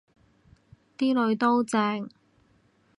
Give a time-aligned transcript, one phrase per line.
[0.97, 2.09] 啲囡都正